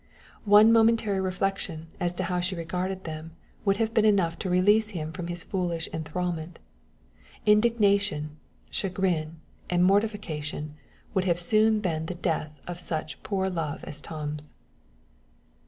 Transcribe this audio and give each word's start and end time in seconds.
One 0.49 0.71
momentary 0.73 1.21
revelation 1.21 1.85
as 1.99 2.11
to 2.15 2.23
how 2.23 2.39
she 2.39 2.55
regarded 2.55 3.03
them 3.03 3.35
would 3.63 3.77
have 3.77 3.93
been 3.93 4.03
enough 4.03 4.39
to 4.39 4.49
release 4.49 4.89
him 4.97 5.13
from 5.13 5.27
his 5.27 5.43
foolish 5.43 5.87
enthrallment. 5.93 6.57
Indignation, 7.45 8.37
chagrin, 8.71 9.35
and 9.69 9.83
mortification 9.85 10.73
would 11.13 11.25
have 11.25 11.37
soon 11.39 11.81
been 11.81 12.07
the 12.07 12.15
death 12.15 12.59
of 12.67 12.79
such 12.79 13.21
poor 13.21 13.47
love 13.47 13.83
as 13.83 14.01
Tom's. 14.01 14.53